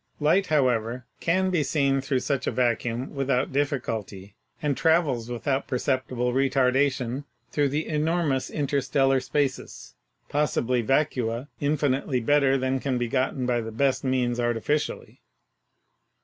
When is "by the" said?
13.45-13.71